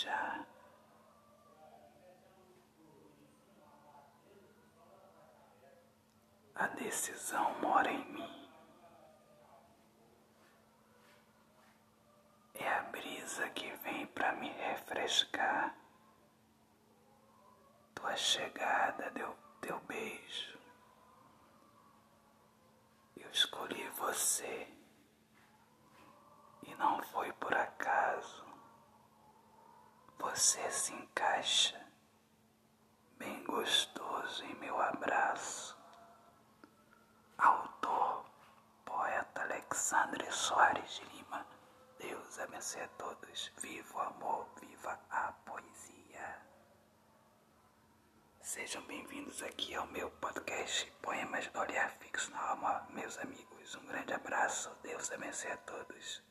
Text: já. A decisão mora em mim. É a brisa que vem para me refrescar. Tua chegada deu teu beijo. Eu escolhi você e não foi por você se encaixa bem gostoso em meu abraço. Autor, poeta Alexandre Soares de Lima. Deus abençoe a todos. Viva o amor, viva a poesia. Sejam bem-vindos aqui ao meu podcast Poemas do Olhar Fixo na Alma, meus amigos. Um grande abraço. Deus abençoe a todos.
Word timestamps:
já. 0.00 0.46
A 6.54 6.66
decisão 6.68 7.58
mora 7.60 7.90
em 7.90 8.04
mim. 8.12 8.50
É 12.54 12.68
a 12.68 12.82
brisa 12.84 13.48
que 13.50 13.70
vem 13.76 14.06
para 14.06 14.32
me 14.32 14.48
refrescar. 14.48 15.74
Tua 17.94 18.16
chegada 18.16 19.10
deu 19.10 19.34
teu 19.60 19.78
beijo. 19.80 20.58
Eu 23.16 23.30
escolhi 23.30 23.88
você 23.90 24.68
e 26.62 26.74
não 26.76 27.02
foi 27.02 27.32
por 27.34 27.49
você 30.40 30.70
se 30.70 30.94
encaixa 30.94 31.78
bem 33.18 33.44
gostoso 33.44 34.42
em 34.42 34.54
meu 34.54 34.80
abraço. 34.80 35.76
Autor, 37.36 38.24
poeta 38.86 39.42
Alexandre 39.42 40.32
Soares 40.32 40.94
de 40.94 41.04
Lima. 41.14 41.46
Deus 41.98 42.38
abençoe 42.38 42.80
a 42.80 42.88
todos. 42.88 43.52
Viva 43.58 43.98
o 43.98 44.00
amor, 44.00 44.48
viva 44.58 44.98
a 45.10 45.30
poesia. 45.44 46.40
Sejam 48.40 48.82
bem-vindos 48.86 49.42
aqui 49.42 49.74
ao 49.74 49.86
meu 49.88 50.10
podcast 50.10 50.90
Poemas 51.02 51.48
do 51.48 51.60
Olhar 51.60 51.90
Fixo 51.98 52.30
na 52.30 52.40
Alma, 52.40 52.86
meus 52.88 53.18
amigos. 53.18 53.74
Um 53.74 53.84
grande 53.84 54.14
abraço. 54.14 54.74
Deus 54.82 55.12
abençoe 55.12 55.52
a 55.52 55.58
todos. 55.58 56.22